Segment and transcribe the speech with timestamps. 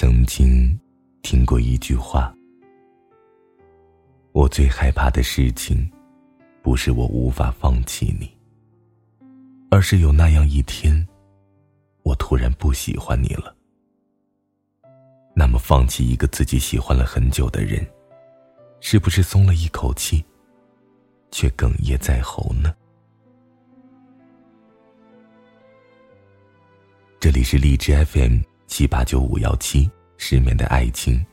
[0.00, 0.80] 曾经
[1.20, 2.34] 听过一句话
[4.32, 5.92] ：“我最害怕的事情，
[6.62, 8.34] 不是我无法放弃你，
[9.70, 11.06] 而是有那样一天，
[12.02, 13.54] 我突然不喜欢你了。
[15.36, 17.86] 那么，放弃一个自己喜欢了很久的人，
[18.80, 20.24] 是不是松了一口气，
[21.30, 22.74] 却哽咽在喉呢？”
[27.20, 28.49] 这里是荔枝 FM。
[28.70, 31.26] 七八九五幺七，失眠的爱情，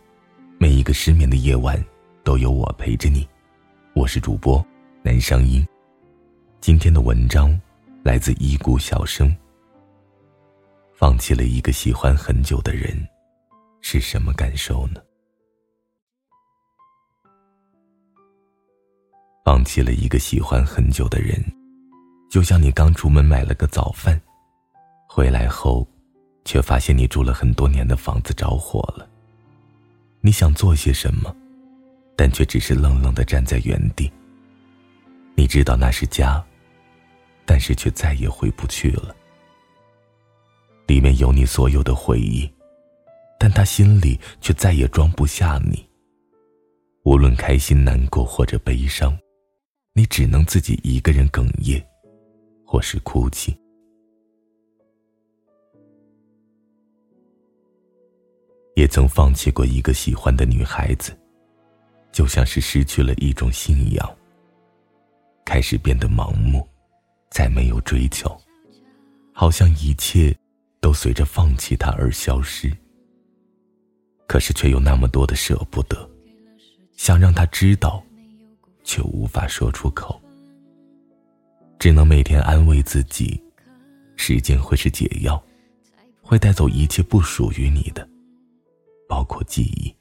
[0.58, 1.82] 每一个失眠的夜晚，
[2.23, 3.30] 都有我陪着你。
[3.94, 4.66] 我是主播
[5.04, 5.66] 南商英。
[6.62, 7.58] 今天的文章
[8.02, 9.34] 来自一股小生。
[10.95, 12.98] 放弃了一个喜欢很久的人，
[13.81, 15.00] 是什么感受呢？
[19.45, 21.39] 放弃了一个喜欢很久的人，
[22.31, 24.20] 就像你刚出门买了个早饭，
[25.08, 25.88] 回来后。
[26.48, 29.06] 却发现你住了很多年的房子着火了。
[30.22, 31.36] 你想做些什么，
[32.16, 34.09] 但却只是愣愣的站在原地。
[35.36, 36.42] 你知道那是家，
[37.45, 39.14] 但是却再也回不去了。
[40.88, 42.50] 里面有你所有的回忆，
[43.38, 45.86] 但他心里却再也装不下你。
[47.04, 49.17] 无论开心、难过或者悲伤，
[49.92, 51.86] 你只能自己一个人哽咽，
[52.66, 53.54] 或是哭泣。
[58.78, 61.17] 也曾放弃过一个喜欢的女孩子，
[62.11, 64.17] 就像是失去了一种信仰，
[65.44, 66.64] 开始变得盲目，
[67.31, 68.39] 再没有追求，
[69.33, 70.31] 好像一切
[70.80, 72.72] 都随着放弃她而消失。
[74.28, 76.08] 可是却有那么多的舍不得，
[76.95, 78.03] 想让她知道，
[78.83, 80.22] 却无法说出口，
[81.80, 83.42] 只能每天安慰自己，
[84.17, 85.44] 时间会是解药，
[86.21, 88.08] 会带走一切不属于你的。
[89.08, 89.95] 包括记忆，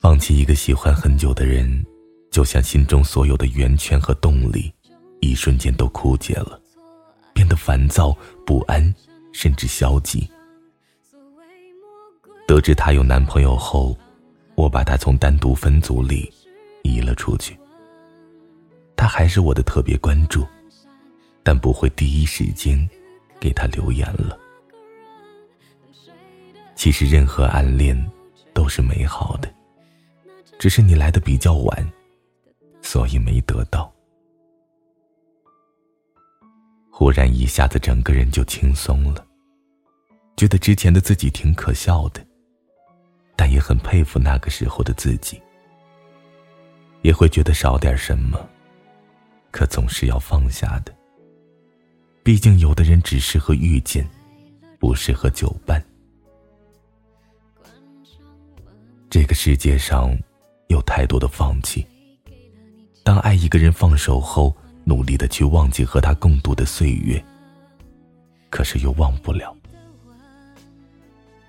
[0.00, 1.84] 放弃一个喜欢很久的人，
[2.30, 4.72] 就像心中所有的源泉和动力，
[5.20, 6.60] 一瞬间都枯竭了，
[7.32, 8.94] 变得烦躁不安，
[9.32, 10.28] 甚至消极。
[12.46, 13.96] 得知她有男朋友后，
[14.54, 16.32] 我把她从单独分组里
[16.82, 17.58] 移了出去。
[18.94, 20.46] 她还是我的特别关注，
[21.42, 22.88] 但不会第一时间
[23.40, 24.38] 给她留言了。
[26.84, 27.98] 其实任何暗恋
[28.52, 29.50] 都是美好的，
[30.58, 31.92] 只是你来的比较晚，
[32.82, 33.90] 所以没得到。
[36.90, 39.26] 忽然一下子整个人就轻松了，
[40.36, 42.22] 觉得之前的自己挺可笑的，
[43.34, 45.40] 但也很佩服那个时候的自己。
[47.00, 48.46] 也会觉得少点什么，
[49.50, 50.94] 可总是要放下的。
[52.22, 54.06] 毕竟有的人只适合遇见，
[54.78, 55.82] 不适合久伴。
[59.14, 60.12] 这个世界上，
[60.66, 61.86] 有太多的放弃。
[63.04, 64.52] 当爱一个人放手后，
[64.82, 67.24] 努力的去忘记和他共度的岁月，
[68.50, 69.56] 可是又忘不了。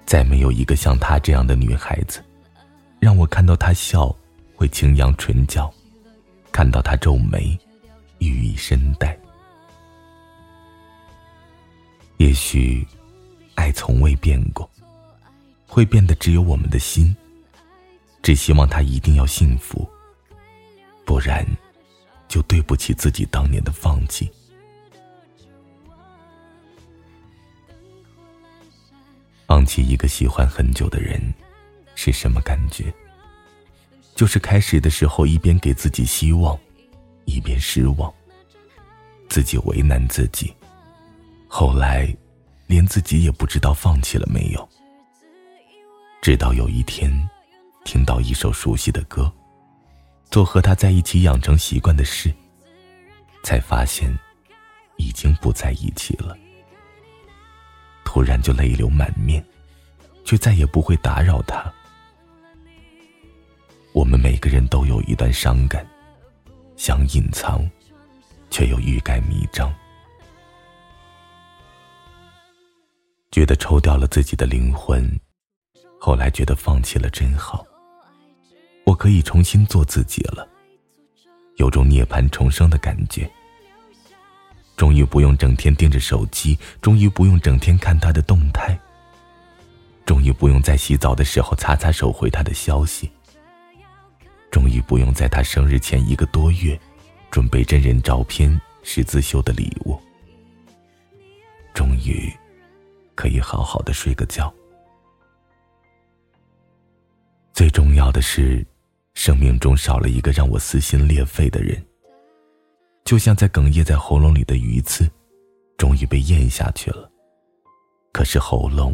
[0.05, 2.23] 再没有一个像她这样的女孩子，
[2.99, 4.15] 让我看到她笑
[4.55, 5.73] 会轻扬唇角，
[6.51, 7.57] 看到她皱眉，
[8.19, 9.17] 语以深带。
[12.17, 12.85] 也许，
[13.55, 14.69] 爱从未变过，
[15.65, 17.11] 会变的只有我们的心。
[18.25, 19.87] 只希望他一定要幸福，
[21.05, 21.45] 不然，
[22.27, 24.27] 就对不起自己当年的放弃。
[29.45, 31.21] 放弃一个喜欢很久的人，
[31.93, 32.91] 是什么感觉？
[34.15, 36.59] 就是开始的时候一边给自己希望，
[37.25, 38.11] 一边失望，
[39.29, 40.51] 自己为难自己，
[41.47, 42.11] 后来，
[42.65, 44.67] 连自己也不知道放弃了没有。
[46.23, 47.29] 直到有一天。
[47.85, 49.31] 听到一首熟悉的歌，
[50.29, 52.33] 做和他在一起养成习惯的事，
[53.43, 54.11] 才发现
[54.97, 56.35] 已经不在一起了。
[58.03, 59.45] 突然就泪流满面，
[60.25, 61.71] 却再也不会打扰他。
[63.93, 65.87] 我们每个人都有一段伤感，
[66.75, 67.69] 想隐藏，
[68.49, 69.73] 却又欲盖弥彰，
[73.31, 75.07] 觉得抽掉了自己的灵魂，
[75.99, 77.63] 后来觉得放弃了真好。
[78.85, 80.47] 我可以重新做自己了，
[81.55, 83.29] 有种涅槃重生的感觉。
[84.77, 88.77] 终于不用整天盯着手机，终于不用整天看他的动态，
[90.05, 93.09] 终于不用在洗澡的时候擦擦手回他的消息，
[94.51, 96.79] 终于不用在他生日前一个多月
[97.31, 99.97] 准备真人照片、十字绣的礼物，
[101.73, 102.31] 终于
[103.15, 104.53] 可以好好的睡个觉。
[107.53, 108.67] 最重要的是，
[109.15, 111.83] 生命中少了一个让我撕心裂肺的人。
[113.03, 115.09] 就像在哽咽在喉咙里的鱼刺，
[115.77, 117.09] 终于被咽下去了，
[118.11, 118.93] 可是喉咙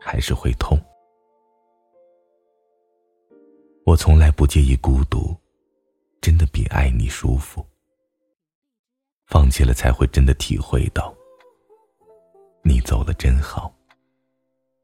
[0.00, 0.78] 还是会痛。
[3.84, 5.36] 我从来不介意孤独，
[6.20, 7.66] 真的比爱你舒服。
[9.26, 11.12] 放弃了才会真的体会到，
[12.62, 13.74] 你走了真好。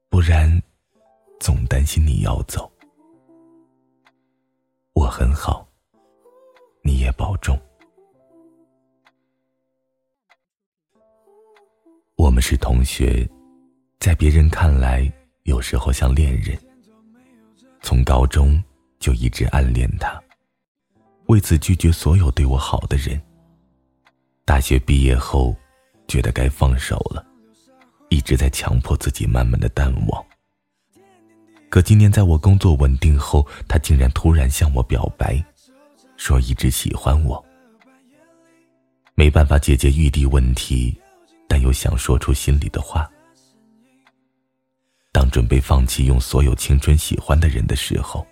[0.08, 0.60] 不然，
[1.38, 2.70] 总担心你要走。
[5.08, 5.66] 很好，
[6.82, 7.58] 你也保重。
[12.16, 13.28] 我们是同学，
[14.00, 15.10] 在别人看来，
[15.44, 16.58] 有时候像恋人。
[17.80, 18.62] 从高中
[18.98, 20.20] 就一直暗恋他，
[21.28, 23.20] 为此拒绝所有对我好的人。
[24.44, 25.54] 大学毕业后，
[26.06, 27.24] 觉得该放手了，
[28.08, 30.27] 一直在强迫自己慢慢的淡忘。
[31.70, 35.42] 可今年在我工作稳定后，他竟然突然向我表白，
[36.16, 37.44] 说一直喜欢我。
[39.14, 40.96] 没办法解决异地问题，
[41.46, 43.10] 但又想说出心里的话。
[45.12, 48.26] 当准备放弃用所有青春喜欢的人的时候，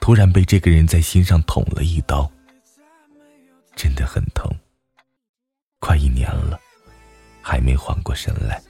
[0.00, 2.30] 突然被这个人在心上捅了一刀，
[3.76, 4.50] 真的很疼。
[5.78, 6.60] 快一年了，
[7.40, 8.60] 还没缓过神来。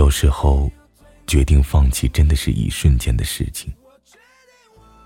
[0.00, 0.72] 有时候，
[1.26, 3.70] 决定放弃真的是一瞬间的事情。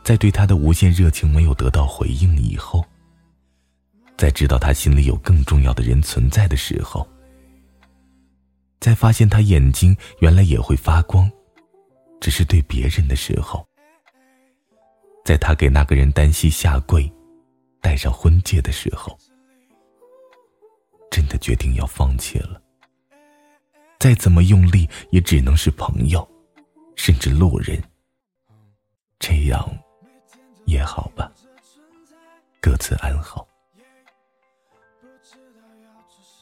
[0.04, 2.84] 在对他的无限热情没有得到回应以后，
[4.16, 7.04] 在知道他心里有更重要的人存在的时候，
[8.78, 11.28] 在发现他眼睛原来也会发光，
[12.20, 13.66] 只是对别人的时候，
[15.24, 17.12] 在他给那个人单膝下跪，
[17.80, 19.18] 戴上婚戒的时候，
[21.10, 22.60] 真的决定要放弃了。
[24.04, 26.28] 再怎么用力，也只能是朋友，
[26.94, 27.82] 甚至路人。
[29.18, 29.66] 这样
[30.66, 31.32] 也好吧，
[32.60, 33.48] 各自安好。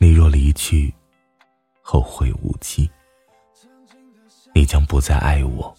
[0.01, 0.93] 你若离去，
[1.83, 2.91] 后会无期。
[4.53, 5.73] 你将不再爱我，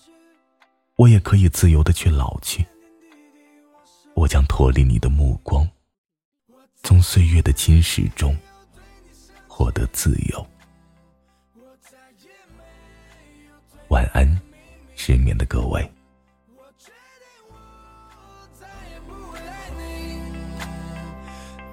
[0.96, 2.66] 我也可以自由的去老去。
[4.14, 5.70] 我将脱离你的目光，
[6.82, 8.34] 从岁月的侵蚀中
[9.50, 10.48] 获得自由。
[13.90, 14.28] 晚安，
[14.96, 15.92] 失眠的各位。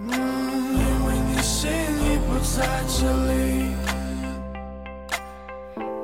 [0.02, 3.74] 因为你心已不在这里。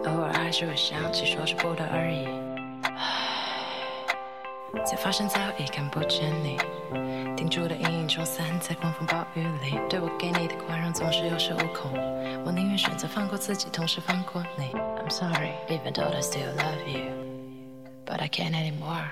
[0.05, 2.27] 偶尔还是会想起，说是不得而已。
[4.87, 6.59] 才发现早已看不见你。
[7.47, 11.93] 定住的阴影冲散在狂风暴雨里，对我给你的宽容总是有恃无恐。
[12.45, 14.73] 我宁愿选择放过自己，同时放过你。
[14.73, 17.13] I'm sorry, even though I still love you,
[18.05, 19.11] but I can't anymore.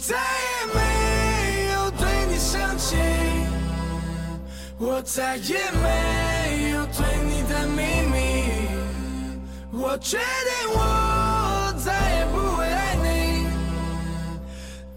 [0.00, 0.20] 再也
[0.72, 0.78] 没
[1.72, 2.96] 有对你生气，
[4.78, 8.16] 我再也没有对你的秘密，
[9.72, 10.22] 我确定
[10.72, 13.46] 我再也不会爱你，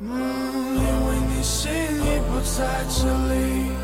[0.01, 0.07] 嗯，
[0.77, 3.01] 因为你心已不在这
[3.33, 3.80] 里。